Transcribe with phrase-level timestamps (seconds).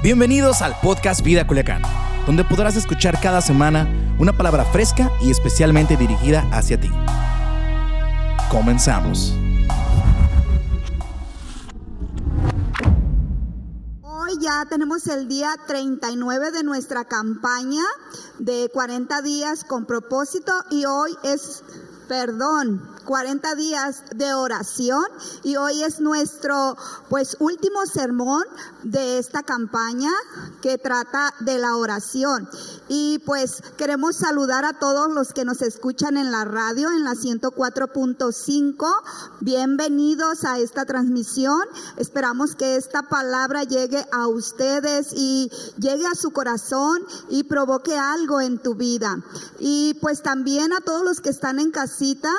[0.00, 1.82] Bienvenidos al podcast Vida Culiacán,
[2.24, 6.88] donde podrás escuchar cada semana una palabra fresca y especialmente dirigida hacia ti.
[8.48, 9.34] Comenzamos.
[14.02, 17.82] Hoy ya tenemos el día 39 de nuestra campaña
[18.38, 21.64] de 40 días con propósito y hoy es,
[22.06, 25.02] perdón, 40 días de oración
[25.42, 26.76] y hoy es nuestro
[27.08, 28.44] pues último sermón
[28.82, 30.10] de esta campaña
[30.60, 32.46] que trata de la oración.
[32.88, 37.12] Y pues queremos saludar a todos los que nos escuchan en la radio en la
[37.12, 38.86] 104.5.
[39.40, 41.62] Bienvenidos a esta transmisión.
[41.96, 46.98] Esperamos que esta palabra llegue a ustedes y llegue a su corazón
[47.30, 49.18] y provoque algo en tu vida.
[49.58, 52.30] Y pues también a todos los que están en casita,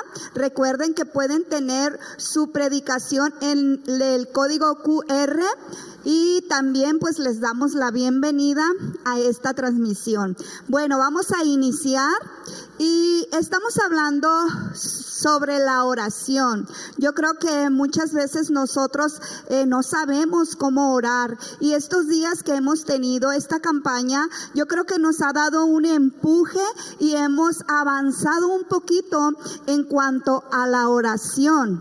[0.94, 5.40] que pueden tener su predicación en el código QR
[6.04, 8.64] y también pues les damos la bienvenida
[9.06, 10.36] a esta transmisión.
[10.68, 12.12] Bueno, vamos a iniciar
[12.78, 14.28] y estamos hablando
[15.20, 16.66] sobre la oración.
[16.96, 22.54] Yo creo que muchas veces nosotros eh, no sabemos cómo orar y estos días que
[22.54, 26.64] hemos tenido esta campaña, yo creo que nos ha dado un empuje
[26.98, 29.32] y hemos avanzado un poquito
[29.66, 31.80] en cuanto a la oración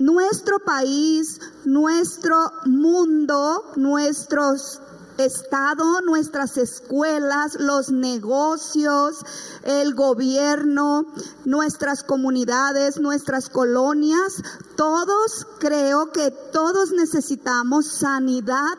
[0.00, 4.80] nuestro país, nuestro mundo, nuestros
[5.20, 9.24] Estado, nuestras escuelas, los negocios,
[9.62, 11.06] el gobierno,
[11.44, 14.42] nuestras comunidades, nuestras colonias,
[14.76, 18.78] todos creo que todos necesitamos sanidad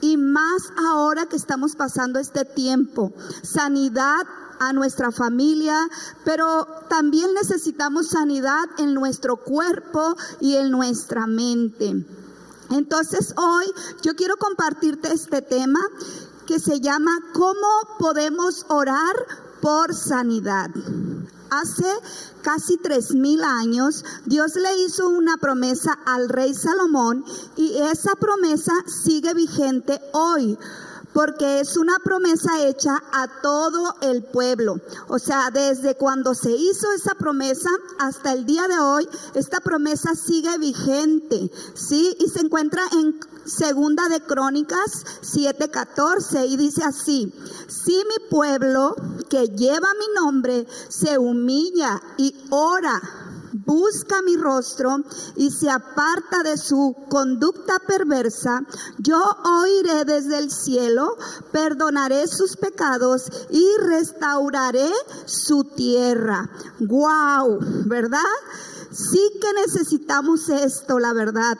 [0.00, 3.12] y más ahora que estamos pasando este tiempo.
[3.42, 4.26] Sanidad
[4.58, 5.88] a nuestra familia,
[6.24, 12.04] pero también necesitamos sanidad en nuestro cuerpo y en nuestra mente.
[12.70, 13.66] Entonces hoy
[14.02, 15.80] yo quiero compartirte este tema
[16.46, 17.68] que se llama ¿Cómo
[17.98, 19.14] podemos orar
[19.60, 20.70] por sanidad?
[21.50, 21.92] Hace
[22.42, 27.24] casi tres mil años, Dios le hizo una promesa al rey Salomón
[27.56, 30.56] y esa promesa sigue vigente hoy
[31.12, 34.80] porque es una promesa hecha a todo el pueblo.
[35.08, 40.14] O sea, desde cuando se hizo esa promesa hasta el día de hoy, esta promesa
[40.14, 42.16] sigue vigente, ¿sí?
[42.20, 47.32] Y se encuentra en Segunda de Crónicas 7:14 y dice así,
[47.68, 48.94] si mi pueblo
[49.28, 53.00] que lleva mi nombre se humilla y ora,
[53.52, 54.98] busca mi rostro
[55.36, 58.62] y se aparta de su conducta perversa,
[58.98, 59.20] yo
[59.62, 61.16] oiré desde el cielo,
[61.52, 64.90] perdonaré sus pecados y restauraré
[65.26, 66.50] su tierra.
[66.80, 68.20] Wow, ¿verdad?
[68.90, 71.58] Sí que necesitamos esto, la verdad.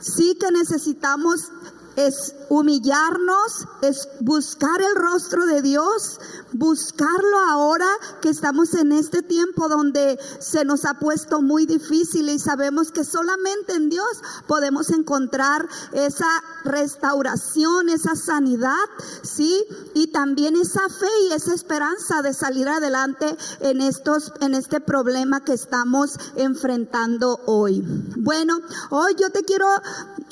[0.00, 1.50] Sí que necesitamos
[1.96, 6.18] es humillarnos, es buscar el rostro de Dios,
[6.52, 7.88] buscarlo ahora
[8.20, 13.04] que estamos en este tiempo donde se nos ha puesto muy difícil y sabemos que
[13.04, 16.28] solamente en Dios podemos encontrar esa
[16.64, 18.74] restauración, esa sanidad,
[19.22, 19.64] ¿sí?
[19.94, 25.44] Y también esa fe y esa esperanza de salir adelante en estos en este problema
[25.44, 27.82] que estamos enfrentando hoy.
[28.16, 29.66] Bueno, hoy yo te quiero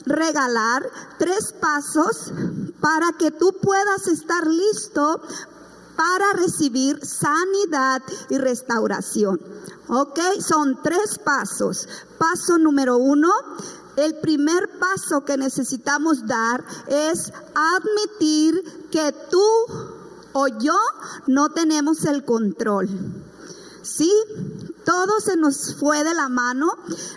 [0.09, 0.89] regalar
[1.19, 2.33] tres pasos
[2.81, 5.21] para que tú puedas estar listo
[5.97, 9.41] para recibir sanidad y restauración.
[9.89, 10.19] ¿Ok?
[10.41, 11.89] Son tres pasos.
[12.19, 13.33] Paso número uno,
[13.97, 19.45] el primer paso que necesitamos dar es admitir que tú
[20.33, 20.79] o yo
[21.27, 22.89] no tenemos el control.
[23.83, 24.13] ¿Sí?
[24.89, 26.73] Todo se nos fue de la mano.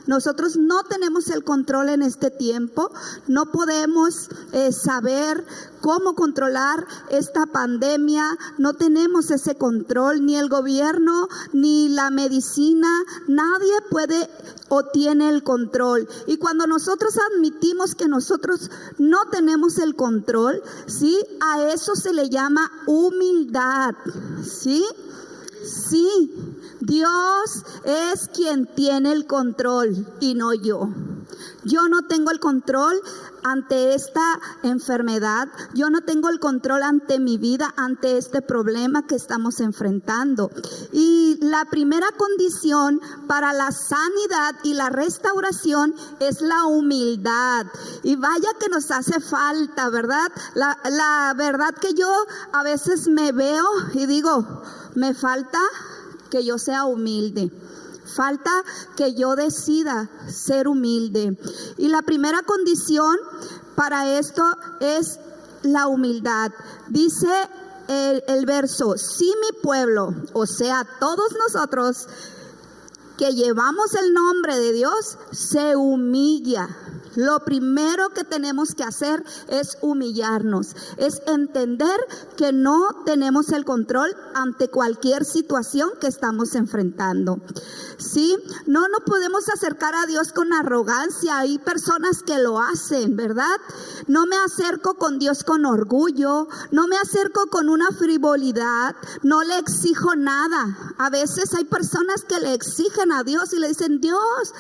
[0.06, 2.92] Nosotros no tenemos el control en este tiempo.
[3.28, 5.46] No podemos eh, saber
[5.80, 8.26] cómo controlar esta pandemia.
[8.58, 12.90] No tenemos ese control, ni el gobierno, ni la medicina.
[13.30, 14.30] Nadie puede
[14.68, 16.10] o tiene el control.
[16.28, 21.18] Y cuando nosotros admitimos que nosotros no tenemos el control, ¿sí?
[21.40, 23.96] A eso se le llama humildad,
[24.44, 24.86] ¿sí?
[25.64, 26.34] Sí,
[26.82, 30.90] Dios es quien tiene el control y no yo.
[31.64, 33.00] Yo no tengo el control
[33.44, 39.16] ante esta enfermedad, yo no tengo el control ante mi vida, ante este problema que
[39.16, 40.52] estamos enfrentando.
[40.92, 47.68] Y la primera condición para la sanidad y la restauración es la humildad.
[48.04, 50.32] Y vaya que nos hace falta, ¿verdad?
[50.56, 52.12] La, verdad que yo
[52.54, 54.64] a veces me veo y digo,
[54.96, 55.60] me falta
[56.32, 57.52] que yo sea humilde.
[58.16, 58.52] Falta
[58.98, 61.38] que yo decida ser humilde.
[61.78, 63.16] Y la primera condición
[63.76, 64.44] para esto
[64.80, 65.20] es
[65.62, 66.52] la humildad.
[66.90, 67.30] Dice
[67.88, 72.08] el, el verso, si mi pueblo, o sea, todos nosotros
[73.18, 76.70] que llevamos el nombre de Dios, se humilla
[77.16, 82.00] lo primero que tenemos que hacer es humillarnos, es entender
[82.38, 87.40] que no tenemos el control ante cualquier situación que estamos enfrentando.
[87.98, 91.38] Sí, no nos podemos acercar a Dios con arrogancia.
[91.38, 93.58] Hay personas que lo hacen, ¿verdad?
[94.08, 99.58] No me acerco con Dios con orgullo, no me acerco con una frivolidad, no le
[99.58, 100.78] exijo nada.
[100.98, 104.54] A veces hay personas que le exigen a Dios y le dicen, Dios,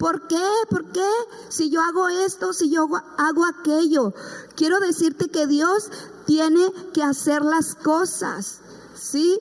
[0.00, 0.42] ¿Por qué?
[0.70, 1.10] ¿Por qué?
[1.50, 2.88] Si yo hago esto, si yo
[3.18, 4.14] hago aquello.
[4.56, 5.90] Quiero decirte que Dios
[6.24, 8.60] tiene que hacer las cosas.
[8.94, 9.38] ¿Sí?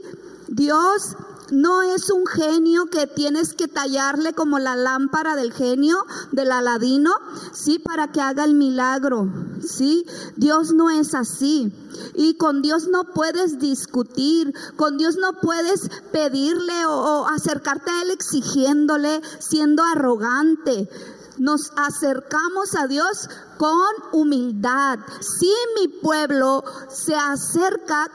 [0.50, 1.16] Dios
[1.52, 7.12] no es un genio que tienes que tallarle como la lámpara del genio del Aladino,
[7.54, 9.28] sí, para que haga el milagro,
[9.66, 10.06] sí.
[10.36, 11.74] Dios no es así.
[12.16, 18.12] Y con Dios no puedes discutir, con Dios no puedes pedirle o, acercarte a Él
[18.12, 20.90] exigiéndole, siendo arrogante
[21.38, 23.80] nos acercamos a Dios con
[24.12, 25.00] humildad.
[25.22, 25.50] Si
[25.80, 28.12] mi pueblo se acerca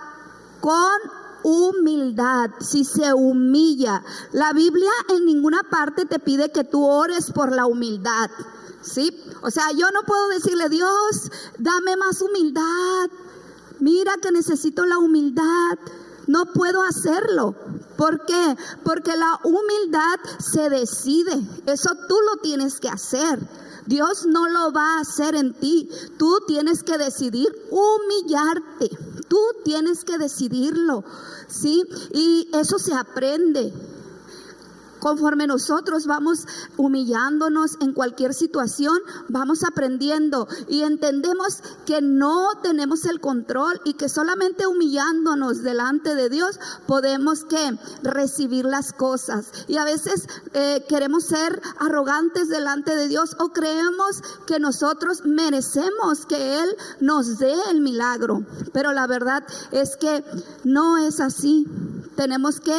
[0.61, 4.03] con humildad, si se humilla.
[4.33, 8.31] La Biblia en ninguna parte te pide que tú ores por la humildad.
[8.83, 9.23] ¿Sí?
[9.43, 13.11] O sea, yo no puedo decirle, Dios, dame más humildad.
[13.79, 15.79] Mira que necesito la humildad.
[16.27, 17.55] No puedo hacerlo.
[17.97, 18.57] ¿Por qué?
[18.83, 21.41] Porque la humildad se decide.
[21.67, 23.39] Eso tú lo tienes que hacer.
[23.87, 25.89] Dios no lo va a hacer en ti.
[26.19, 28.91] Tú tienes que decidir humillarte.
[29.29, 31.05] Tú tienes que decidirlo.
[31.49, 31.85] ¿sí?
[32.13, 33.73] Y eso se aprende.
[35.05, 36.47] Conforme nosotros vamos
[36.79, 38.97] humillándonos en cualquier situación,
[39.29, 46.31] vamos aprendiendo y entendemos que no tenemos el control y que solamente humillándonos delante de
[46.31, 49.53] Dios podemos que recibir las cosas.
[49.69, 56.25] Y a veces eh, queremos ser arrogantes delante de Dios o creemos que nosotros merecemos
[56.25, 58.47] que Él nos dé el milagro.
[58.73, 60.25] Pero la verdad es que
[60.65, 61.69] no es así
[62.15, 62.77] tenemos que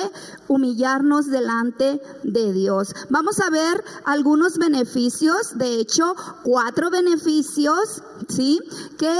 [0.48, 2.94] humillarnos delante de Dios.
[3.10, 8.60] Vamos a ver algunos beneficios, de hecho, cuatro beneficios, ¿sí?
[8.98, 9.16] Que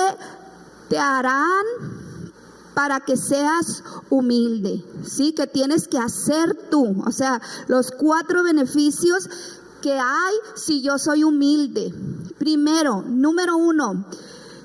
[0.90, 1.66] te harán
[2.74, 5.34] para que seas humilde, ¿sí?
[5.34, 7.04] Que tienes que hacer tú.
[7.06, 9.30] O sea, los cuatro beneficios
[9.82, 11.94] que hay si yo soy humilde.
[12.38, 14.06] Primero, número uno,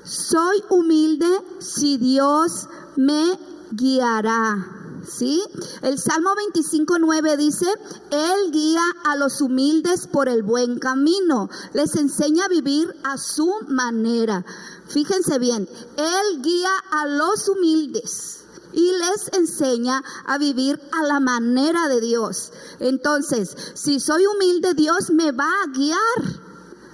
[0.03, 1.27] soy humilde
[1.59, 3.39] si Dios me
[3.71, 4.80] guiará.
[5.07, 5.41] ¿Sí?
[5.81, 7.67] El Salmo 25.9 dice,
[8.11, 13.51] Él guía a los humildes por el buen camino, les enseña a vivir a su
[13.67, 14.45] manera.
[14.87, 15.67] Fíjense bien,
[15.97, 18.41] Él guía a los humildes
[18.73, 22.51] y les enseña a vivir a la manera de Dios.
[22.79, 26.41] Entonces, si soy humilde, Dios me va a guiar.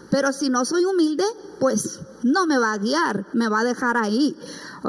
[0.10, 1.26] Pero si no soy humilde,
[1.60, 4.38] pues no me va a guiar, me va a dejar ahí.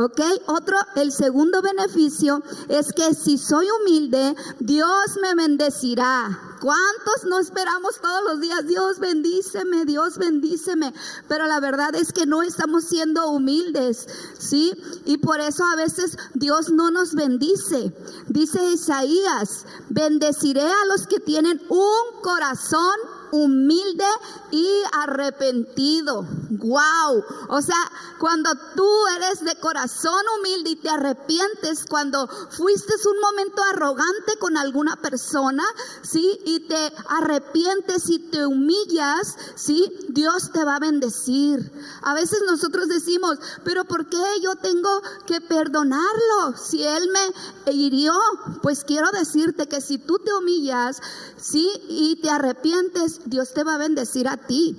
[0.00, 0.20] ¿Ok?
[0.46, 6.38] Otro, el segundo beneficio es que si soy humilde, Dios me bendecirá.
[6.60, 8.64] ¿Cuántos no esperamos todos los días?
[8.68, 10.94] Dios bendíceme, Dios bendíceme.
[11.26, 14.06] Pero la verdad es que no estamos siendo humildes,
[14.38, 14.72] ¿sí?
[15.04, 17.92] Y por eso a veces Dios no nos bendice.
[18.28, 22.94] Dice Isaías, bendeciré a los que tienen un corazón
[23.32, 24.04] humilde
[24.50, 26.26] y arrepentido.
[26.50, 27.24] Wow.
[27.48, 27.76] O sea,
[28.18, 34.56] cuando tú eres de corazón humilde y te arrepientes, cuando fuiste un momento arrogante con
[34.56, 35.64] alguna persona,
[36.02, 36.40] ¿sí?
[36.44, 39.92] Y te arrepientes y te humillas, ¿sí?
[40.08, 41.70] Dios te va a bendecir.
[42.02, 44.90] A veces nosotros decimos, pero ¿por qué yo tengo
[45.26, 48.14] que perdonarlo si Él me hirió?
[48.62, 51.00] Pues quiero decirte que si tú te humillas,
[51.36, 51.70] ¿sí?
[51.88, 54.76] Y te arrepientes, Dios te va a bendecir a ti.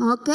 [0.00, 0.30] ¿Ok?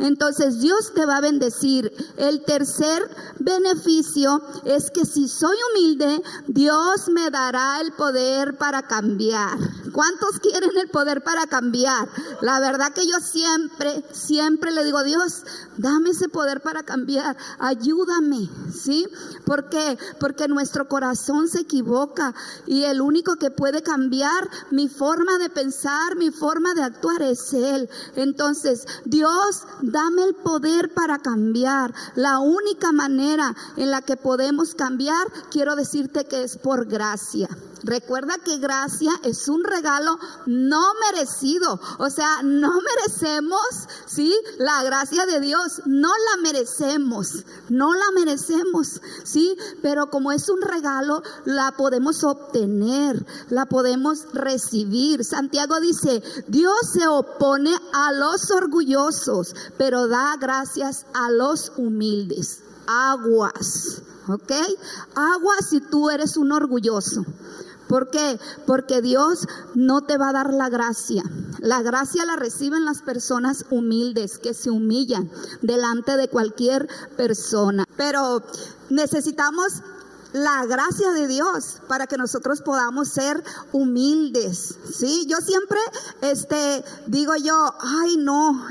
[0.00, 1.92] Entonces Dios te va a bendecir.
[2.16, 3.08] El tercer
[3.38, 9.56] beneficio es que si soy humilde, Dios me dará el poder para cambiar.
[9.92, 12.08] ¿Cuántos quieren el poder para cambiar?
[12.42, 15.44] La verdad que yo siempre, siempre le digo, Dios,
[15.76, 17.36] dame ese poder para cambiar.
[17.58, 19.06] Ayúdame, ¿sí?
[19.44, 19.96] ¿Por qué?
[20.18, 22.34] Porque nuestro corazón se equivoca
[22.66, 27.52] y el único que puede cambiar mi forma de pensar, mi forma de actuar es
[27.54, 27.88] Él.
[28.16, 31.94] Entonces, Dios, dame el poder para cambiar.
[32.14, 37.48] La única manera en la que podemos cambiar, quiero decirte que es por gracia.
[37.86, 41.80] Recuerda que gracia es un regalo no merecido.
[41.98, 43.60] O sea, no merecemos,
[44.06, 44.34] ¿sí?
[44.58, 45.82] La gracia de Dios.
[45.84, 47.44] No la merecemos.
[47.68, 49.56] No la merecemos, ¿sí?
[49.82, 53.24] Pero como es un regalo, la podemos obtener.
[53.50, 55.24] La podemos recibir.
[55.24, 58.85] Santiago dice, Dios se opone a los orgullosos,
[59.76, 62.62] pero da gracias a los humildes.
[62.86, 64.02] Aguas.
[64.28, 64.52] ¿ok?
[65.14, 67.24] Aguas si tú eres un orgulloso.
[67.88, 68.38] ¿Por qué?
[68.66, 71.22] Porque Dios no te va a dar la gracia.
[71.60, 75.30] La gracia la reciben las personas humildes que se humillan
[75.62, 77.84] delante de cualquier persona.
[77.96, 78.42] Pero
[78.90, 79.82] necesitamos
[80.36, 84.76] la gracia de Dios para que nosotros podamos ser humildes.
[84.94, 85.78] Sí, yo siempre
[86.20, 88.66] este digo yo, ay no,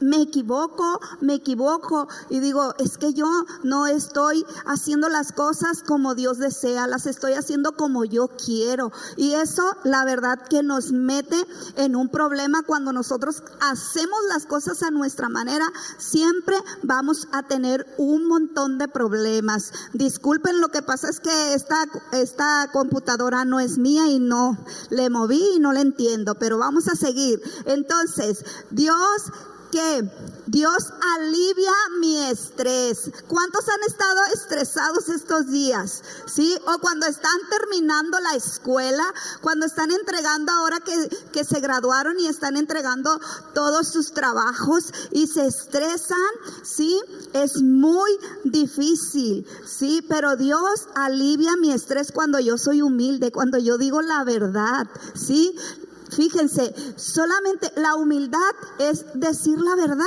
[0.00, 3.28] me equivoco, me equivoco y digo, es que yo
[3.62, 8.90] no estoy haciendo las cosas como Dios desea, las estoy haciendo como yo quiero.
[9.18, 11.36] Y eso la verdad que nos mete
[11.76, 17.86] en un problema cuando nosotros hacemos las cosas a nuestra manera, siempre vamos a tener
[17.98, 19.72] un montón de problemas.
[19.92, 24.56] Disculpen, lo que pasa es que esta, esta computadora no es mía y no
[24.90, 27.42] le moví y no la entiendo, pero vamos a seguir.
[27.66, 29.32] Entonces, Dios
[29.70, 30.10] que
[30.46, 33.10] Dios alivia mi estrés.
[33.28, 36.02] ¿Cuántos han estado estresados estos días?
[36.26, 36.56] ¿Sí?
[36.66, 39.04] O cuando están terminando la escuela,
[39.42, 43.20] cuando están entregando ahora que, que se graduaron y están entregando
[43.54, 46.18] todos sus trabajos y se estresan,
[46.62, 47.00] ¿sí?
[47.32, 48.10] Es muy
[48.44, 50.04] difícil, ¿sí?
[50.08, 55.54] Pero Dios alivia mi estrés cuando yo soy humilde, cuando yo digo la verdad, ¿sí?
[56.14, 60.04] Fíjense, solamente la humildad es decir la verdad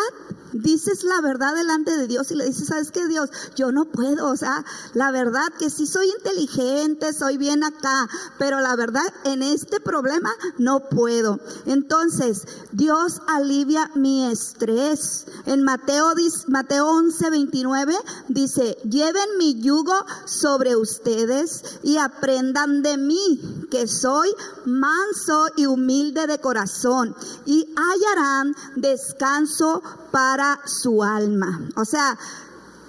[0.53, 3.29] dices la verdad delante de Dios y le dices, ¿sabes qué Dios?
[3.55, 8.07] Yo no puedo, o sea, la verdad que sí soy inteligente, soy bien acá,
[8.37, 11.39] pero la verdad en este problema no puedo.
[11.65, 15.25] Entonces, Dios alivia mi estrés.
[15.45, 16.13] En Mateo,
[16.47, 17.95] Mateo 11, 29
[18.27, 19.93] dice, lleven mi yugo
[20.25, 24.29] sobre ustedes y aprendan de mí, que soy
[24.65, 29.81] manso y humilde de corazón, y hallarán descanso
[30.11, 31.69] para su alma.
[31.75, 32.17] O sea,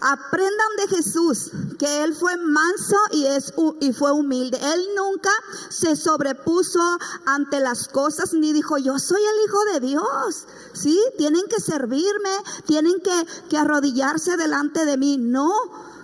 [0.00, 4.58] aprendan de Jesús que él fue manso y es y fue humilde.
[4.62, 5.30] Él nunca
[5.70, 11.46] se sobrepuso ante las cosas ni dijo, "Yo soy el hijo de Dios." Sí, tienen
[11.48, 15.16] que servirme, tienen que, que arrodillarse delante de mí.
[15.18, 15.52] No,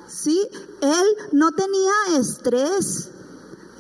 [0.08, 0.48] sí,
[0.80, 3.10] él no tenía estrés.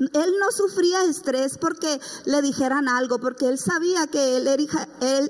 [0.00, 4.48] Él no sufría estrés porque le dijeran algo, porque él sabía que él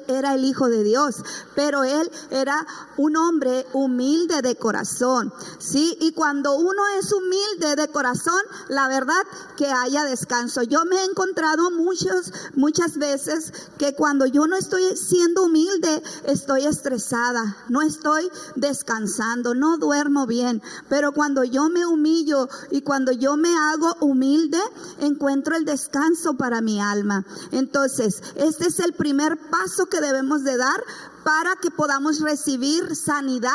[0.09, 1.17] era, el Hijo de Dios,
[1.55, 5.33] pero él era un hombre humilde de corazón.
[5.59, 5.97] ¿sí?
[6.01, 9.23] Y cuando uno es humilde de corazón, la verdad
[9.57, 10.63] que haya descanso.
[10.63, 16.67] Yo me he encontrado muchos, muchas veces que cuando yo no estoy siendo humilde, estoy
[16.67, 20.63] estresada, no estoy descansando, no duermo bien.
[20.89, 24.60] Pero cuando yo me humillo y cuando yo me hago humilde,
[25.01, 27.25] encuentro el descanso para mi alma.
[27.53, 30.83] Entonces, este es el primer paso que debemos de dar
[31.25, 33.51] para que podamos recibir sanidad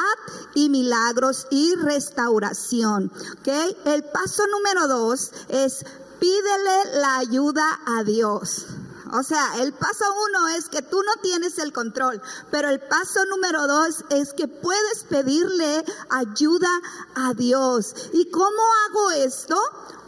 [0.53, 3.11] y milagros y restauración.
[3.39, 3.75] ¿okay?
[3.85, 5.85] El paso número dos es
[6.19, 8.65] pídele la ayuda a Dios.
[9.13, 12.21] O sea, el paso uno es que tú no tienes el control,
[12.51, 16.69] pero el paso número dos es que puedes pedirle ayuda
[17.13, 17.95] a Dios.
[18.13, 19.55] ¿Y cómo hago esto?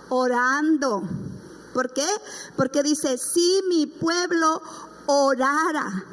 [0.09, 1.03] Orando.
[1.73, 2.07] ¿Por qué?
[2.55, 4.61] Porque dice, si mi pueblo
[5.05, 6.05] orara,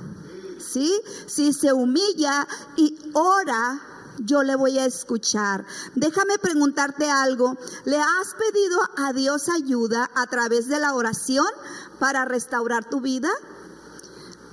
[0.59, 0.93] ¿sí?
[1.27, 2.47] Si se humilla
[2.77, 3.81] y ora,
[4.19, 5.65] yo le voy a escuchar.
[5.95, 7.57] Déjame preguntarte algo.
[7.85, 11.47] ¿Le has pedido a Dios ayuda a través de la oración
[11.99, 13.31] para restaurar tu vida?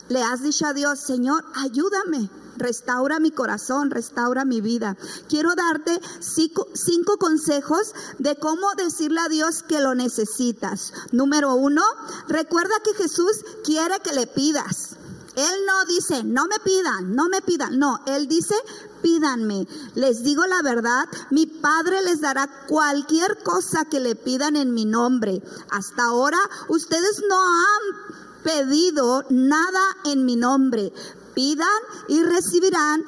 [0.10, 2.30] ¿Le has dicho a Dios, Señor, ayúdame?
[2.62, 4.98] Restaura mi corazón, restaura mi vida.
[5.27, 10.94] Quiero darte cinco, consejos de cómo decirle a Dios que lo necesitas.
[11.12, 11.84] Número uno,
[12.27, 14.98] recuerda que Jesús quiere que le pidas.
[15.36, 17.80] Él no dice, no me pidan, no me pidan.
[17.80, 18.56] No, Él dice,
[19.01, 19.68] pídanme.
[19.96, 24.86] Les digo la verdad, mi Padre les dará cualquier cosa que le pidan en mi
[24.86, 25.41] nombre.
[25.70, 26.38] Hasta ahora
[26.68, 30.91] ustedes no han pedido nada en mi nombre
[31.34, 31.68] pidan
[32.08, 33.04] y recibirán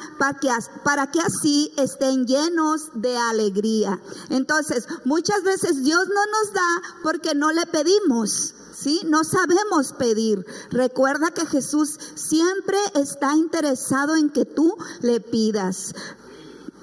[0.83, 3.99] para que, así estén llenos de alegría.
[4.29, 8.55] Entonces, muchas veces Dios no nos da porque no le pedimos.
[8.75, 9.01] ¿Sí?
[9.05, 10.45] No sabemos pedir.
[10.69, 15.93] Recuerda que Jesús siempre está interesado en que tú le pidas.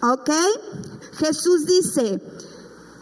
[0.00, 0.30] ¿Ok?
[1.18, 2.22] Jesús dice,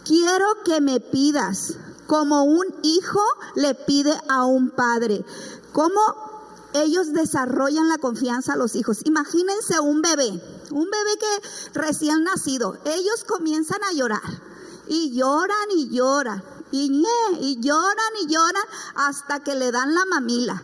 [0.03, 1.75] quiero que me pidas
[2.09, 3.21] como un hijo
[3.55, 5.23] le pide a un padre.
[5.71, 6.28] ¿Cómo
[6.73, 8.99] ellos desarrollan la confianza a los hijos?
[9.05, 10.29] Imagínense un bebé,
[10.71, 12.77] un bebé que recién nacido.
[12.85, 14.21] Ellos comienzan a llorar
[14.87, 17.03] y lloran y lloran y,
[17.39, 18.63] y lloran y lloran
[18.95, 20.63] hasta que le dan la mamila.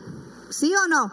[0.50, 1.12] ¿Sí o no?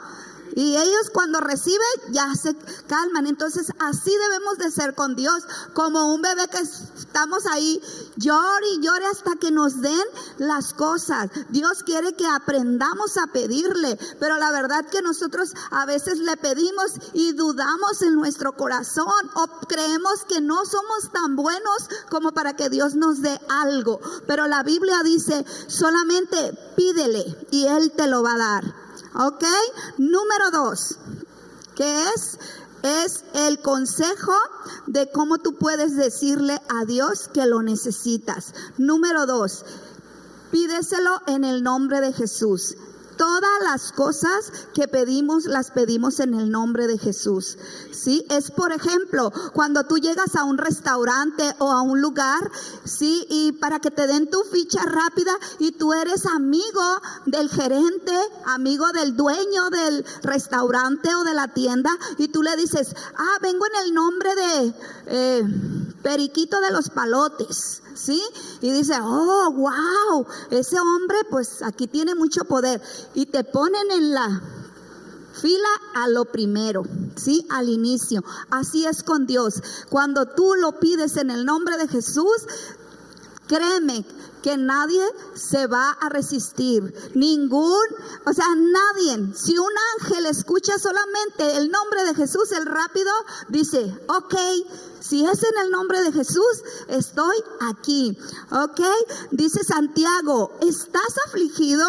[0.55, 1.79] Y ellos cuando reciben
[2.11, 2.55] ya se
[2.87, 3.27] calman.
[3.27, 5.45] Entonces así debemos de ser con Dios,
[5.75, 7.81] como un bebé que estamos ahí,
[8.17, 10.07] llore y llore hasta que nos den
[10.39, 11.31] las cosas.
[11.51, 16.93] Dios quiere que aprendamos a pedirle, pero la verdad que nosotros a veces le pedimos
[17.13, 22.71] y dudamos en nuestro corazón o creemos que no somos tan buenos como para que
[22.71, 24.01] Dios nos dé algo.
[24.27, 28.92] Pero la Biblia dice, solamente pídele y Él te lo va a dar.
[29.15, 29.45] ¿Ok?
[29.99, 30.99] Número dos,
[31.75, 32.39] que es,
[32.83, 34.33] es el consejo
[34.87, 38.55] de cómo tú puedes decirle a Dios que lo necesitas.
[38.79, 39.65] Número dos,
[40.51, 42.77] pídeselo en el nombre de Jesús.
[43.23, 47.57] Todas las cosas que pedimos las pedimos en el nombre de Jesús.
[47.93, 48.27] ¿Sí?
[48.29, 52.51] Es por ejemplo, cuando tú llegas a un restaurante o a un lugar,
[52.85, 53.25] ¿sí?
[53.31, 56.83] Y para que te den tu ficha rápida y tú eres amigo
[57.27, 62.93] del gerente, amigo del dueño del restaurante o de la tienda y tú le dices,
[63.17, 64.75] "Ah, vengo en el nombre de
[65.07, 65.45] eh,
[66.03, 68.23] Periquito de los Palotes." ¿Sí?
[68.61, 72.81] Y dice, oh, wow, ese hombre pues aquí tiene mucho poder.
[73.15, 74.43] Y te ponen en la
[75.33, 76.85] fila a lo primero,
[77.17, 77.47] ¿sí?
[77.51, 78.23] Al inicio.
[78.51, 79.63] Así es con Dios.
[79.89, 82.47] Cuando tú lo pides en el nombre de Jesús,
[83.47, 84.05] créeme
[84.43, 86.95] que nadie se va a resistir.
[87.15, 87.87] Ningún,
[88.27, 89.35] o sea, nadie.
[89.35, 93.11] Si un ángel escucha solamente el nombre de Jesús, el rápido
[93.49, 94.35] dice, ok,
[95.01, 98.17] si es en el nombre de Jesús, estoy aquí.
[98.51, 98.81] Ok,
[99.31, 101.87] dice Santiago, ¿estás afligido?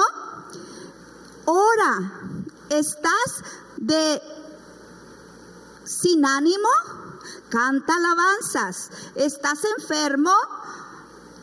[1.45, 2.13] Ora,
[2.69, 3.43] ¿estás
[3.77, 4.21] de
[5.83, 6.69] sin ánimo?
[7.49, 8.89] Canta alabanzas.
[9.15, 10.33] ¿Estás enfermo?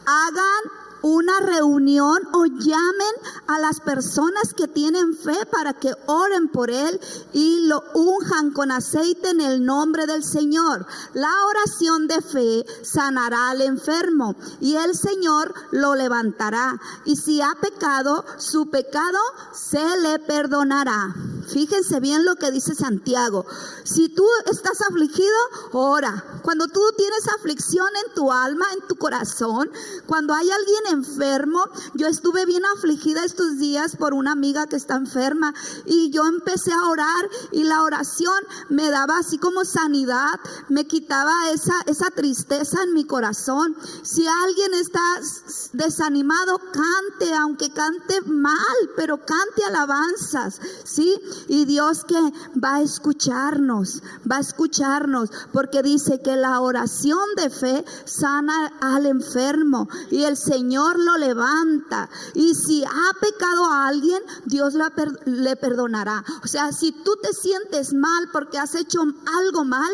[0.07, 3.15] Hagan una reunión o llamen
[3.47, 7.01] a las personas que tienen fe para que oren por él
[7.33, 10.87] y lo unjan con aceite en el nombre del Señor.
[11.15, 16.81] La oración de fe sanará al enfermo y el Señor lo levantará.
[17.05, 19.19] Y si ha pecado, su pecado
[19.53, 21.15] se le perdonará.
[21.49, 23.45] Fíjense bien lo que dice Santiago.
[23.85, 25.37] Si tú estás afligido,
[25.73, 26.25] ora.
[26.43, 29.71] Cuando tú tienes aflicción en tu alma, en tu corazón,
[30.07, 34.97] cuando hay alguien enfermo, yo estuve bien afligida estos días por una amiga que está
[34.97, 35.55] enferma
[35.87, 38.35] y yo empecé a orar y la oración
[38.69, 43.77] me daba así como sanidad, me quitaba esa, esa tristeza en mi corazón.
[44.03, 45.01] Si alguien está
[45.73, 48.57] desanimado, cante, aunque cante mal,
[48.97, 51.17] pero cante alabanzas, ¿sí?
[51.49, 52.21] Y Dios que
[52.63, 59.07] va a escucharnos, va a escucharnos, porque dice que la oración de fe sana al
[59.07, 62.09] enfermo y el Señor lo levanta.
[62.35, 64.75] Y si ha pecado a alguien, Dios
[65.25, 66.25] le perdonará.
[66.43, 69.91] O sea, si tú te sientes mal porque has hecho algo mal,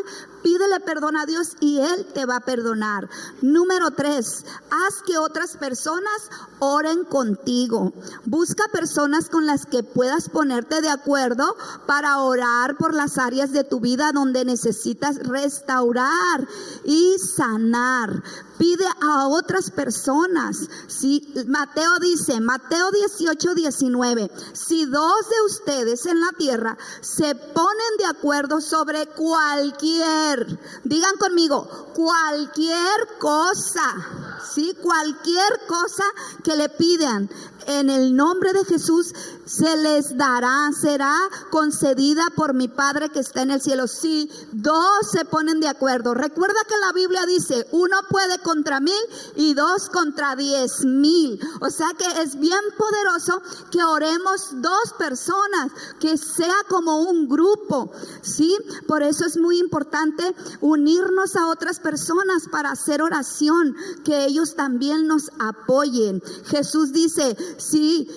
[0.47, 3.11] pídele perdón a Dios y Él te va a perdonar.
[3.43, 6.31] Número tres, haz que otras personas
[6.61, 7.93] oren contigo.
[8.25, 11.57] Busca personas con las que puedas ponerte de acuerdo
[11.89, 16.47] para orar por las áreas de tu vida donde necesitas restaurar
[16.85, 18.23] y sanar.
[18.59, 20.69] Pide a otras personas.
[20.87, 27.97] Si Mateo dice, Mateo 18, 19, si dos de ustedes en la tierra se ponen
[27.99, 30.36] de acuerdo sobre cualquier,
[30.85, 36.05] digan conmigo, cualquier cosa, sí, cualquier cosa
[36.43, 37.29] que le pidan
[37.67, 39.13] en el nombre de Jesús
[39.45, 41.15] se les dará, será
[41.51, 43.87] concedida por mi Padre que está en el cielo.
[43.87, 48.95] Si dos se ponen de acuerdo, recuerda que la Biblia dice, uno puede contra mil
[49.37, 51.41] y dos contra diez mil.
[51.61, 57.93] O sea que es bien poderoso que oremos dos personas, que sea como un grupo,
[58.23, 58.57] ¿sí?
[58.87, 60.26] Por eso es muy importante
[60.61, 66.23] unirnos a otras personas para hacer oración, que ellos también nos apoyen.
[66.47, 68.09] Jesús dice, si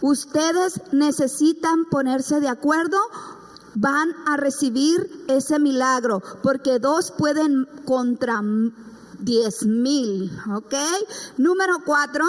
[0.00, 2.98] ustedes necesitan ponerse de acuerdo,
[3.74, 8.42] van a recibir ese milagro, porque dos pueden contra
[9.22, 10.74] diez mil, ¿ok?
[11.38, 12.24] Número cuatro,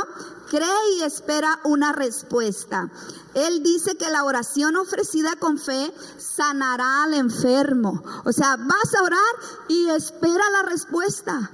[0.49, 2.89] cree y espera una respuesta.
[3.34, 8.03] Él dice que la oración ofrecida con fe sanará al enfermo.
[8.25, 9.19] O sea, vas a orar
[9.67, 11.51] y espera la respuesta.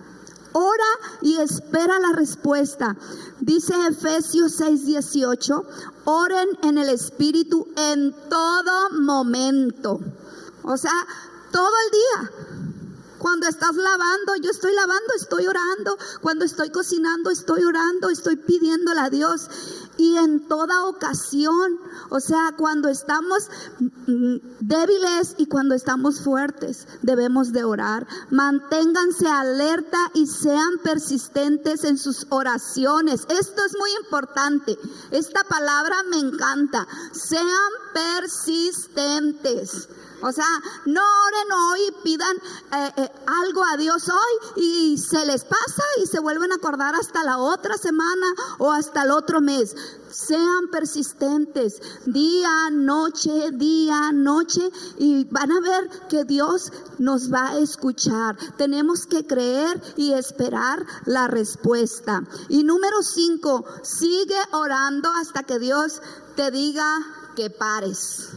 [0.52, 0.84] Ora
[1.22, 2.96] y espera la respuesta.
[3.40, 5.64] Dice Efesios 6:18,
[6.06, 10.00] oren en el Espíritu en todo momento.
[10.64, 10.92] O sea,
[11.52, 12.49] todo el día.
[13.20, 15.98] Cuando estás lavando, yo estoy lavando, estoy orando.
[16.22, 19.50] Cuando estoy cocinando, estoy orando, estoy pidiéndole a Dios.
[19.98, 21.78] Y en toda ocasión,
[22.10, 28.08] o sea, cuando estamos mm, débiles y cuando estamos fuertes, debemos de orar.
[28.30, 33.28] Manténganse alerta y sean persistentes en sus oraciones.
[33.30, 34.80] Esto es muy importante.
[35.12, 36.88] Esta palabra me encanta.
[37.12, 39.90] Sean persistentes.
[40.22, 40.46] O sea,
[40.86, 43.12] no oren hoy pidan eh, eh,
[43.44, 47.38] algo a Dios hoy y se les pasa y se vuelven a acordar hasta la
[47.38, 48.28] otra semana
[48.58, 49.76] o hasta el otro mes.
[50.10, 57.60] Sean persistentes día, noche, día, noche y van a ver que Dios nos va a
[57.60, 58.36] escuchar.
[58.58, 62.24] Tenemos que creer y esperar la respuesta.
[62.50, 66.02] Y número cinco, sigue orando hasta que Dios
[66.36, 66.88] te diga
[67.36, 68.30] que pares.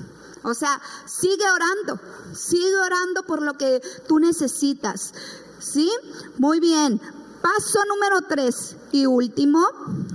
[0.42, 2.00] O sea, sigue orando,
[2.34, 5.12] sigue orando por lo que tú necesitas.
[5.58, 5.90] ¿Sí?
[6.38, 7.00] Muy bien.
[7.40, 9.66] Paso número tres y último,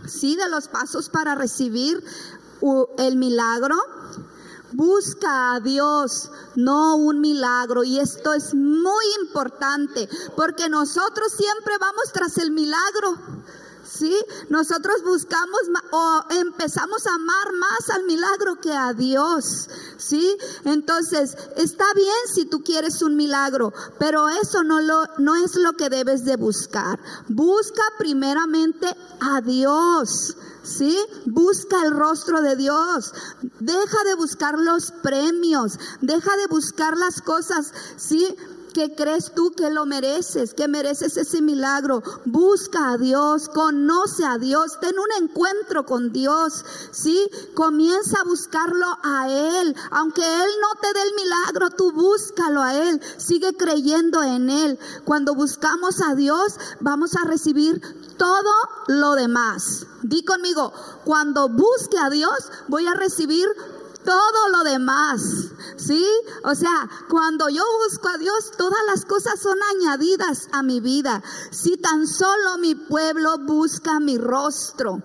[0.08, 0.36] ¿sí?
[0.36, 2.04] De los pasos para recibir
[2.98, 3.76] el milagro.
[4.74, 7.84] Busca a Dios, no un milagro.
[7.84, 13.18] Y esto es muy importante, porque nosotros siempre vamos tras el milagro.
[13.98, 14.16] ¿Sí?
[14.50, 20.38] Nosotros buscamos o empezamos a amar más al milagro que a Dios, ¿sí?
[20.66, 25.74] Entonces, está bien si tú quieres un milagro, pero eso no, lo, no es lo
[25.74, 27.00] que debes de buscar.
[27.28, 28.88] Busca primeramente
[29.20, 30.38] a Dios.
[30.64, 30.98] ¿Sí?
[31.26, 33.14] Busca el rostro de Dios.
[33.62, 35.80] Deja de buscar los premios.
[36.02, 38.36] Deja de buscar las cosas, ¿sí?
[38.78, 42.04] Que crees tú que lo mereces, que mereces ese milagro.
[42.26, 47.28] Busca a Dios, conoce a Dios, ten un encuentro con Dios, ¿sí?
[47.56, 49.76] Comienza a buscarlo a Él.
[49.90, 54.78] Aunque Él no te dé el milagro, tú búscalo a Él, sigue creyendo en Él.
[55.06, 57.82] Cuando buscamos a Dios, vamos a recibir
[58.20, 58.52] todo
[58.86, 59.88] lo demás.
[60.04, 60.72] Di conmigo,
[61.04, 63.48] cuando busque a Dios, voy a recibir
[64.08, 65.22] todo lo demás.
[65.76, 66.08] ¿Sí?
[66.43, 71.22] O sea, cuando yo busco a Dios, todas las cosas son añadidas a mi vida.
[71.52, 75.02] Si tan solo mi pueblo busca mi rostro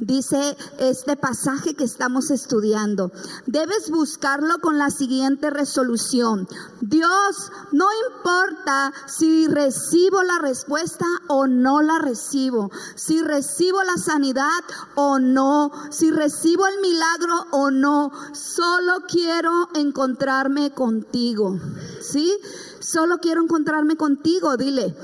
[0.00, 3.12] dice este pasaje que estamos estudiando.
[3.46, 6.48] Debes buscarlo con la siguiente resolución.
[6.80, 14.62] Dios, no importa si recibo la respuesta o no la recibo, si recibo la sanidad
[14.94, 21.58] o no, si recibo el milagro o no, solo quiero encontrarme contigo.
[22.00, 22.36] ¿Sí?
[22.80, 24.96] Solo quiero encontrarme contigo, dile.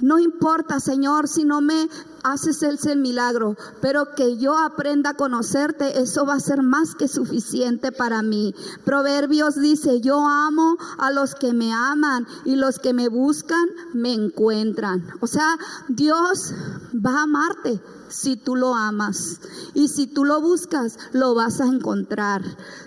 [0.00, 1.88] No importa, Señor, si no me
[2.24, 7.06] haces el milagro, pero que yo aprenda a conocerte, eso va a ser más que
[7.06, 8.54] suficiente para mí.
[8.84, 14.12] Proverbios dice, yo amo a los que me aman y los que me buscan me
[14.12, 15.06] encuentran.
[15.20, 15.58] O sea,
[15.88, 16.52] Dios
[16.94, 17.80] va a amarte
[18.14, 19.40] si tú lo amas.
[19.74, 22.42] Y si tú lo buscas, lo vas a encontrar.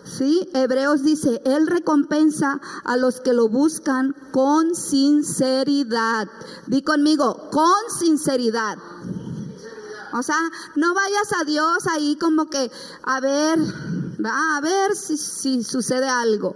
[0.05, 0.49] ¿Sí?
[0.53, 6.29] Hebreos dice, Él recompensa a los que lo buscan con sinceridad.
[6.67, 8.77] Di conmigo, con sinceridad.
[10.13, 10.39] O sea,
[10.75, 12.71] no vayas a Dios ahí como que
[13.03, 13.59] a ver,
[14.23, 16.55] a ver si, si sucede algo.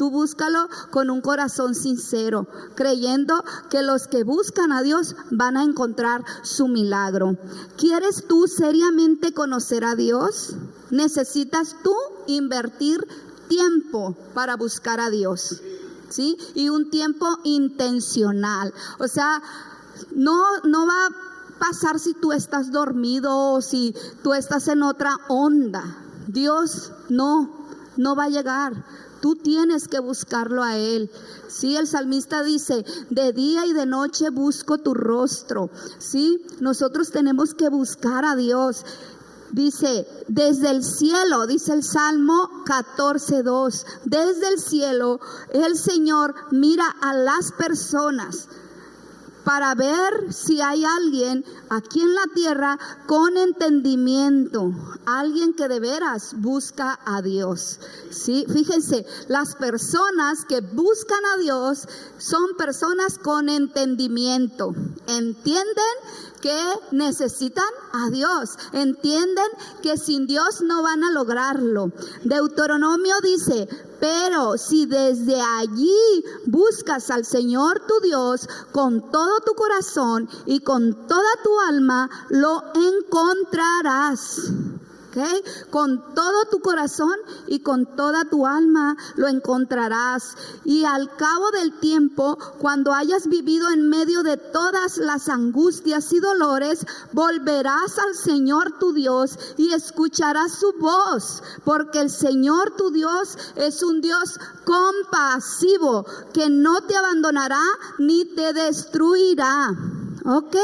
[0.00, 5.62] Tú búscalo con un corazón sincero, creyendo que los que buscan a Dios van a
[5.62, 7.36] encontrar su milagro.
[7.76, 10.54] ¿Quieres tú seriamente conocer a Dios?
[10.88, 11.94] Necesitas tú
[12.26, 13.06] invertir
[13.48, 15.60] tiempo para buscar a Dios.
[16.08, 16.38] ¿Sí?
[16.54, 18.72] Y un tiempo intencional.
[19.00, 19.42] O sea,
[20.12, 25.14] no, no va a pasar si tú estás dormido o si tú estás en otra
[25.28, 25.98] onda.
[26.26, 27.66] Dios no,
[27.98, 28.72] no va a llegar.
[29.20, 31.10] Tú tienes que buscarlo a Él.
[31.48, 35.70] Sí, el salmista dice, de día y de noche busco tu rostro.
[35.98, 38.84] Sí, nosotros tenemos que buscar a Dios.
[39.52, 45.18] Dice, desde el cielo, dice el Salmo 14.2, desde el cielo
[45.52, 48.48] el Señor mira a las personas
[49.50, 54.70] para ver si hay alguien aquí en la tierra con entendimiento,
[55.06, 57.80] alguien que de veras busca a Dios.
[58.12, 58.46] ¿Sí?
[58.48, 64.72] Fíjense, las personas que buscan a Dios son personas con entendimiento.
[65.08, 65.96] ¿Entienden?
[66.40, 66.58] Que
[66.92, 68.56] necesitan a Dios.
[68.72, 69.46] Entienden
[69.82, 71.92] que sin Dios no van a lograrlo.
[72.24, 73.68] Deuteronomio dice,
[74.00, 81.06] Pero si desde allí buscas al Señor tu Dios con todo tu corazón y con
[81.06, 84.50] toda tu alma, lo encontrarás.
[85.70, 87.14] Con todo tu corazón
[87.46, 90.36] y con toda tu alma lo encontrarás.
[90.64, 96.20] Y al cabo del tiempo, cuando hayas vivido en medio de todas las angustias y
[96.20, 103.36] dolores, volverás al Señor tu Dios y escucharás su voz, porque el Señor tu Dios
[103.56, 107.62] es un Dios compasivo que no te abandonará
[107.98, 109.99] ni te destruirá.
[110.24, 110.56] Ok,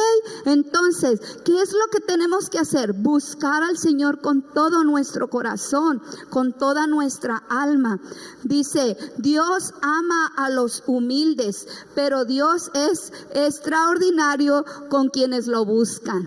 [0.45, 2.92] entonces, ¿qué es lo que tenemos que hacer?
[2.92, 7.99] Buscar al Señor con todo nuestro corazón, con toda nuestra alma.
[8.42, 16.27] Dice, Dios ama a los humildes, pero Dios es extraordinario con quienes lo buscan.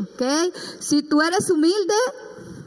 [0.00, 0.22] Ok,
[0.78, 1.94] si tú eres humilde,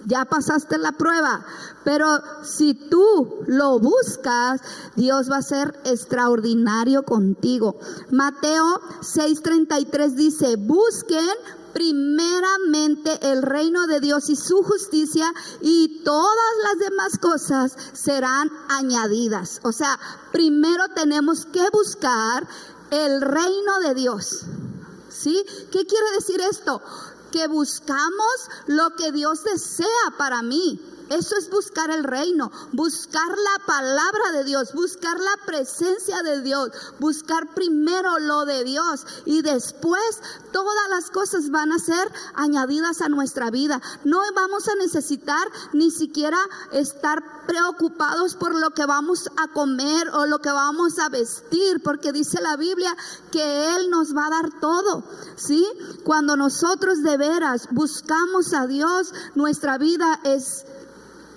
[0.06, 1.46] ya pasaste la prueba.
[1.84, 2.08] Pero
[2.44, 4.62] si tú lo buscas,
[4.96, 7.78] Dios va a ser extraordinario contigo.
[8.12, 11.28] Mateo 6:33 dice, busquen
[11.76, 19.60] primeramente el reino de Dios y su justicia y todas las demás cosas serán añadidas.
[19.64, 20.00] O sea,
[20.32, 22.48] primero tenemos que buscar
[22.92, 24.46] el reino de Dios.
[25.10, 25.44] ¿Sí?
[25.72, 26.82] ¿Qué quiere decir esto?
[27.32, 30.80] Que buscamos lo que Dios desea para mí.
[31.10, 36.72] Eso es buscar el reino, buscar la palabra de Dios, buscar la presencia de Dios,
[37.00, 43.10] buscar primero lo de Dios y después todas las cosas van a ser añadidas a
[43.10, 43.82] nuestra vida.
[44.04, 46.40] No vamos a necesitar ni siquiera
[46.72, 52.12] estar preocupados por lo que vamos a comer o lo que vamos a vestir, porque
[52.12, 52.96] dice la Biblia
[53.32, 55.04] que Él nos va a dar todo,
[55.36, 55.66] ¿sí?
[56.04, 60.66] Cuando nosotros de veras buscamos a Dios, nuestra vida es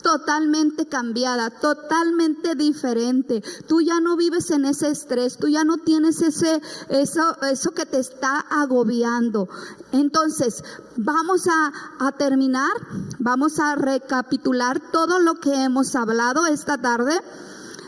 [0.03, 3.43] totalmente cambiada, totalmente diferente.
[3.67, 7.99] Tú ya no vives en ese estrés, tú ya no tienes ese eso que te
[7.99, 9.49] está agobiando.
[9.93, 10.63] Entonces,
[10.97, 12.71] vamos a, a terminar,
[13.19, 17.19] vamos a recapitular todo lo que hemos hablado esta tarde.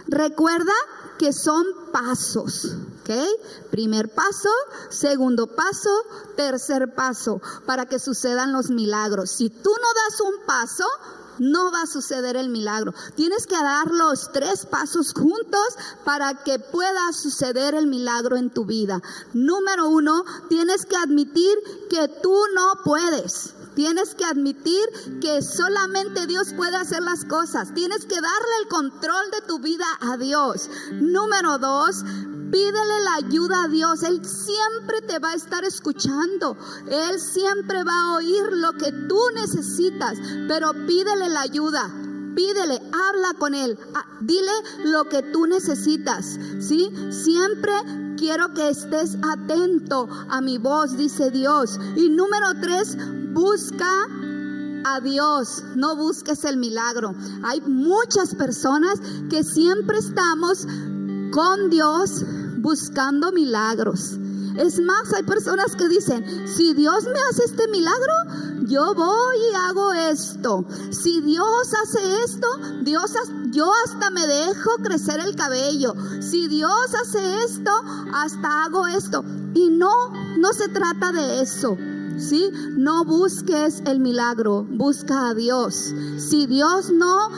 [0.06, 0.72] Recuerda
[1.18, 2.76] que son pasos.
[3.02, 3.10] ¿ok?
[3.70, 4.48] Primer paso,
[4.88, 5.90] segundo paso,
[6.36, 9.30] tercer paso, para que sucedan los milagros.
[9.30, 10.86] Si tú no das un paso,
[11.38, 12.94] no va a suceder el milagro.
[13.16, 18.64] Tienes que dar los tres pasos juntos para que pueda suceder el milagro en tu
[18.64, 19.00] vida.
[19.32, 21.56] Número uno, tienes que admitir
[21.88, 23.54] que tú no puedes.
[23.74, 27.72] Tienes que admitir que solamente Dios puede hacer las cosas.
[27.72, 30.68] Tienes que darle el control de tu vida a Dios.
[30.92, 32.04] Número dos,
[32.50, 34.02] Pídele la ayuda a Dios.
[34.02, 36.56] Él siempre te va a estar escuchando.
[36.88, 40.18] Él siempre va a oír lo que tú necesitas.
[40.48, 41.90] Pero pídele la ayuda.
[42.34, 43.78] Pídele, habla con Él.
[43.94, 44.52] Ah, dile
[44.84, 46.38] lo que tú necesitas.
[46.60, 46.90] ¿Sí?
[47.10, 47.72] Siempre
[48.16, 51.78] quiero que estés atento a mi voz, dice Dios.
[51.96, 52.96] Y número tres,
[53.32, 54.06] busca
[54.84, 57.14] a Dios, no busques el milagro.
[57.42, 60.66] Hay muchas personas que siempre estamos
[61.32, 62.24] con Dios
[62.60, 64.18] buscando milagros.
[64.56, 68.12] Es más, hay personas que dicen, si Dios me hace este milagro,
[68.66, 70.64] yo voy y hago esto.
[70.90, 72.46] Si Dios hace esto,
[72.82, 73.12] Dios
[73.50, 75.94] yo hasta me dejo crecer el cabello.
[76.20, 77.70] Si Dios hace esto,
[78.12, 79.24] hasta hago esto.
[79.54, 79.92] Y no,
[80.38, 81.76] no se trata de eso.
[82.18, 82.50] ¿Sí?
[82.76, 85.94] No busques el milagro, busca a Dios.
[86.18, 87.30] Si Dios no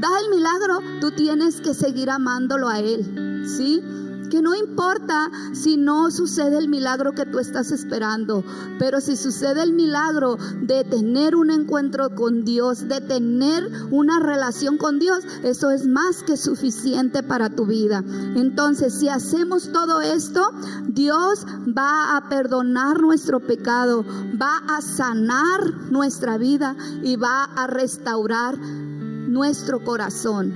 [0.00, 3.44] da el milagro, tú tienes que seguir amándolo a Él.
[3.46, 3.82] ¿Sí?
[4.30, 8.44] Que no importa si no sucede el milagro que tú estás esperando,
[8.78, 14.76] pero si sucede el milagro de tener un encuentro con Dios, de tener una relación
[14.78, 18.04] con Dios, eso es más que suficiente para tu vida.
[18.36, 20.40] Entonces, si hacemos todo esto,
[20.88, 24.04] Dios va a perdonar nuestro pecado,
[24.40, 30.54] va a sanar nuestra vida y va a restaurar nuestro corazón.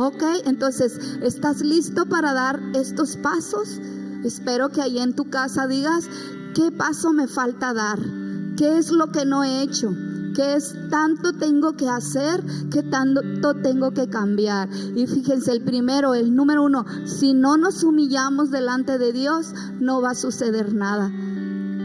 [0.00, 3.80] Ok, entonces, ¿estás listo para dar estos pasos?
[4.22, 6.08] Espero que ahí en tu casa digas,
[6.54, 7.98] ¿qué paso me falta dar?
[8.56, 9.92] ¿Qué es lo que no he hecho?
[10.36, 12.44] ¿Qué es tanto tengo que hacer?
[12.70, 14.68] ¿Qué tanto tengo que cambiar?
[14.94, 20.00] Y fíjense, el primero, el número uno, si no nos humillamos delante de Dios, no
[20.00, 21.10] va a suceder nada.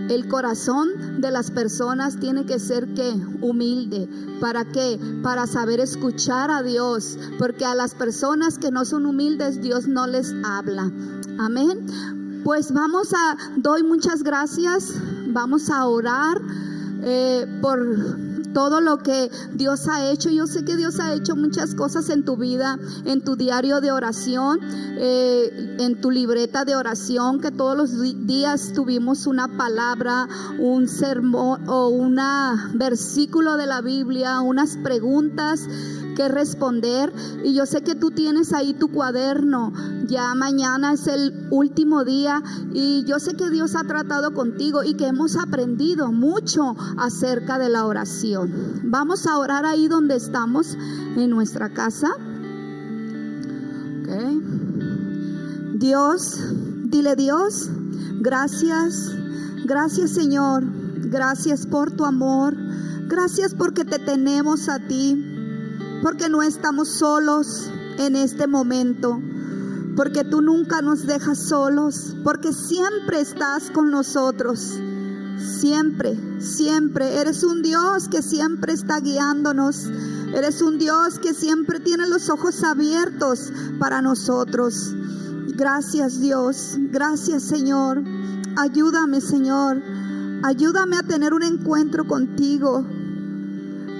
[0.09, 4.09] El corazón de las personas tiene que ser que humilde.
[4.41, 4.99] ¿Para qué?
[5.21, 7.17] Para saber escuchar a Dios.
[7.39, 10.91] Porque a las personas que no son humildes, Dios no les habla.
[11.39, 12.41] Amén.
[12.43, 14.93] Pues vamos a, doy muchas gracias.
[15.27, 16.41] Vamos a orar
[17.01, 17.79] eh, por
[18.53, 20.29] todo lo que Dios ha hecho.
[20.29, 23.91] Yo sé que Dios ha hecho muchas cosas en tu vida, en tu diario de
[23.91, 24.59] oración,
[24.97, 30.27] eh, en tu libreta de oración, que todos los días tuvimos una palabra,
[30.59, 32.13] un sermón o un
[32.75, 35.67] versículo de la Biblia, unas preguntas
[36.15, 37.11] que responder.
[37.43, 39.73] Y yo sé que tú tienes ahí tu cuaderno.
[40.07, 42.41] Ya mañana es el último día
[42.73, 47.69] y yo sé que Dios ha tratado contigo y que hemos aprendido mucho acerca de
[47.69, 48.81] la oración.
[48.83, 50.77] Vamos a orar ahí donde estamos,
[51.15, 52.09] en nuestra casa.
[55.75, 56.39] Dios,
[56.85, 57.69] dile Dios,
[58.21, 59.11] gracias,
[59.65, 60.63] gracias Señor,
[61.09, 62.55] gracias por tu amor,
[63.07, 65.32] gracias porque te tenemos a ti
[66.03, 69.21] porque no estamos solos en este momento,
[69.95, 74.79] porque tú nunca nos dejas solos, porque siempre estás con nosotros.
[75.39, 77.21] Siempre, siempre.
[77.21, 79.89] Eres un Dios que siempre está guiándonos.
[80.33, 84.93] Eres un Dios que siempre tiene los ojos abiertos para nosotros.
[85.55, 86.75] Gracias Dios.
[86.91, 88.03] Gracias Señor.
[88.57, 89.81] Ayúdame Señor.
[90.43, 92.85] Ayúdame a tener un encuentro contigo.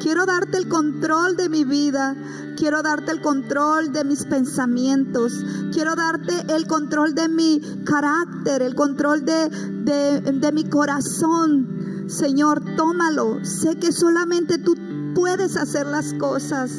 [0.04, 2.14] Quiero darte el control de mi vida.
[2.58, 5.46] Quiero darte el control de mis pensamientos.
[5.72, 12.04] Quiero darte el control de mi carácter, el control de, de, mi corazón.
[12.08, 13.46] Señor, tómalo.
[13.46, 14.76] Sé que solamente tú
[15.16, 16.72] puedes hacer las cosas.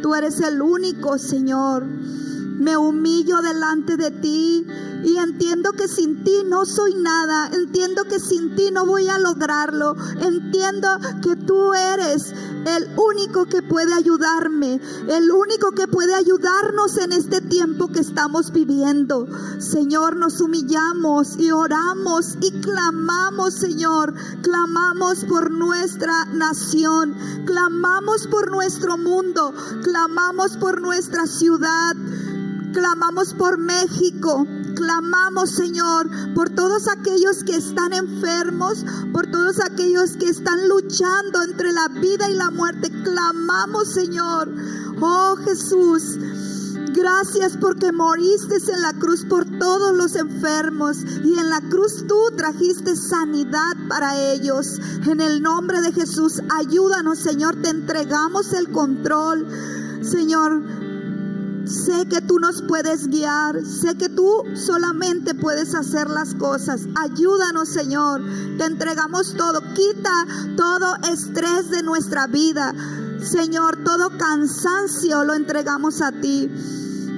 [0.00, 1.84] Tú eres el único, Señor.
[2.54, 4.66] Me humillo delante de ti
[5.04, 7.50] y entiendo que sin ti no soy nada.
[7.52, 9.96] Entiendo que sin ti no voy a lograrlo.
[10.20, 10.88] Entiendo
[11.22, 12.32] que tú eres
[12.66, 18.52] el único que puede ayudarme, el único que puede ayudarnos en este tiempo que estamos
[18.52, 19.26] viviendo.
[19.58, 24.14] Señor, nos humillamos y oramos y clamamos, Señor.
[24.42, 27.14] Clamamos por nuestra nación,
[27.44, 31.94] clamamos por nuestro mundo, clamamos por nuestra ciudad.
[32.74, 40.28] Clamamos por México, clamamos, Señor, por todos aquellos que están enfermos, por todos aquellos que
[40.28, 42.90] están luchando entre la vida y la muerte.
[43.04, 44.52] Clamamos, Señor.
[45.00, 46.18] Oh Jesús.
[46.92, 52.18] Gracias porque moriste en la cruz por todos los enfermos y en la cruz tú
[52.36, 54.80] trajiste sanidad para ellos.
[55.06, 59.46] En el nombre de Jesús, ayúdanos Señor, te entregamos el control.
[60.02, 60.62] Señor,
[61.66, 66.82] Sé que tú nos puedes guiar, sé que tú solamente puedes hacer las cosas.
[66.94, 68.22] Ayúdanos, Señor.
[68.58, 69.60] Te entregamos todo.
[69.74, 72.74] Quita todo estrés de nuestra vida.
[73.20, 76.50] Señor, todo cansancio lo entregamos a ti.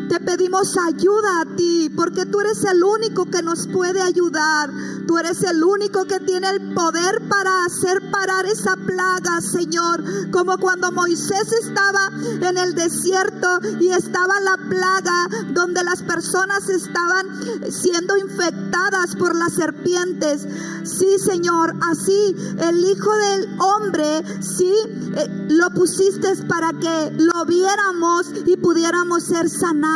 [0.08, 4.70] Te pedimos ayuda a ti porque tú eres el único que nos puede ayudar.
[5.06, 10.02] Tú eres el único que tiene el poder para hacer parar esa plaga, Señor.
[10.30, 17.26] Como cuando Moisés estaba en el desierto y estaba la plaga donde las personas estaban
[17.70, 20.46] siendo infectadas por las serpientes.
[20.84, 24.72] Sí, Señor, así el Hijo del Hombre, sí,
[25.16, 29.95] eh, lo pusiste para que lo viéramos y pudiéramos ser sanados.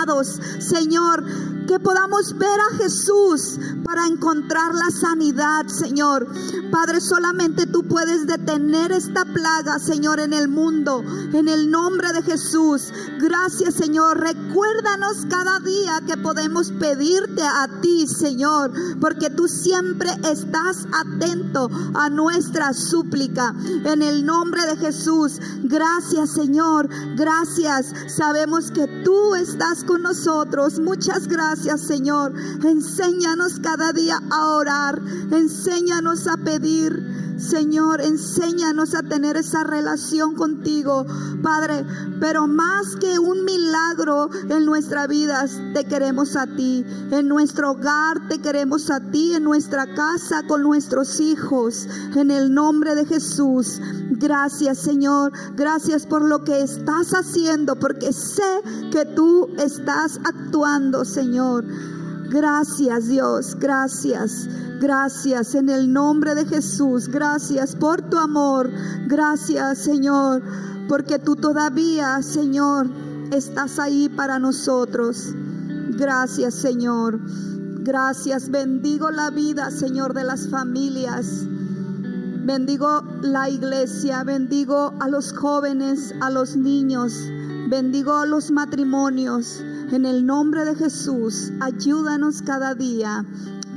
[0.59, 1.25] Señor,
[1.71, 6.27] que podamos ver a Jesús para encontrar la sanidad, Señor.
[6.73, 12.23] Padre, solamente tú puedes detener esta plaga, Señor, en el mundo, en el nombre de
[12.23, 12.93] Jesús.
[13.21, 14.19] Gracias, Señor.
[14.19, 22.11] Recuérdanos cada día que podemos pedirte a ti, Señor, porque tú siempre estás atento a
[22.11, 23.55] nuestra súplica.
[23.85, 26.89] En el nombre de Jesús, gracias, Señor.
[27.15, 27.95] Gracias.
[28.09, 30.81] Sabemos que tú estás con nosotros.
[30.81, 32.33] Muchas gracias Señor.
[32.65, 35.01] Enséñanos cada día a orar.
[35.31, 37.20] Enséñanos a pedir.
[37.41, 41.07] Señor, enséñanos a tener esa relación contigo,
[41.43, 41.87] Padre.
[42.21, 46.85] Pero más que un milagro en nuestra vida, te queremos a ti.
[47.11, 49.35] En nuestro hogar te queremos a ti.
[49.35, 51.89] En nuestra casa con nuestros hijos.
[52.15, 53.81] En el nombre de Jesús.
[54.11, 55.33] Gracias, Señor.
[55.57, 58.43] Gracias por lo que estás haciendo, porque sé
[58.93, 61.65] que tú estás actuando, Señor.
[62.31, 63.57] Gracias, Dios.
[63.59, 64.49] Gracias.
[64.81, 67.09] Gracias en el nombre de Jesús.
[67.09, 68.71] Gracias por tu amor.
[69.09, 70.41] Gracias, Señor,
[70.89, 72.89] porque tú todavía, Señor,
[73.33, 75.35] estás ahí para nosotros.
[75.99, 77.19] Gracias, Señor.
[77.83, 78.49] Gracias.
[78.49, 81.47] Bendigo la vida, Señor, de las familias.
[82.45, 87.13] Bendigo la iglesia, bendigo a los jóvenes, a los niños,
[87.69, 89.63] bendigo a los matrimonios.
[89.93, 93.25] En el nombre de Jesús, ayúdanos cada día.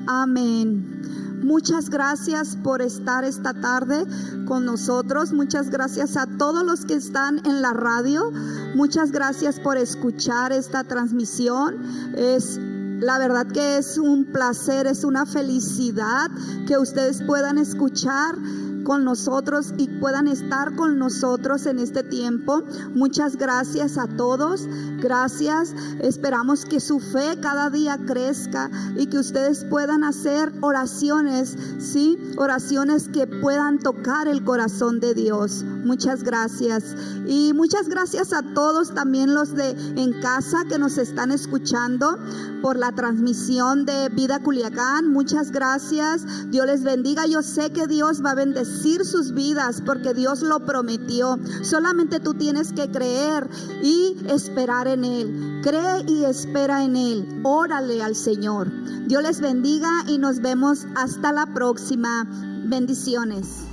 [0.05, 1.41] Amén.
[1.43, 4.05] Muchas gracias por estar esta tarde
[4.45, 5.33] con nosotros.
[5.33, 8.31] Muchas gracias a todos los que están en la radio.
[8.75, 11.81] Muchas gracias por escuchar esta transmisión.
[12.15, 12.59] Es
[12.99, 16.29] la verdad que es un placer, es una felicidad
[16.67, 18.35] que ustedes puedan escuchar
[18.83, 22.63] con nosotros y puedan estar con nosotros en este tiempo.
[22.93, 24.67] Muchas gracias a todos.
[24.99, 25.73] Gracias.
[25.99, 32.17] Esperamos que su fe cada día crezca y que ustedes puedan hacer oraciones, ¿sí?
[32.37, 35.65] Oraciones que puedan tocar el corazón de Dios.
[35.83, 36.95] Muchas gracias.
[37.27, 42.17] Y muchas gracias a todos, también los de en casa que nos están escuchando
[42.61, 45.11] por la transmisión de Vida Culiacán.
[45.11, 46.25] Muchas gracias.
[46.49, 47.25] Dios les bendiga.
[47.25, 51.37] Yo sé que Dios va a bendecir sus vidas porque Dios lo prometió.
[51.61, 53.49] Solamente tú tienes que creer
[53.81, 55.61] y esperar en Él.
[55.63, 57.41] Cree y espera en Él.
[57.43, 58.71] Órale al Señor.
[59.07, 62.25] Dios les bendiga y nos vemos hasta la próxima.
[62.65, 63.72] Bendiciones.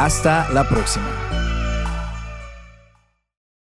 [0.00, 1.29] Hasta la próxima.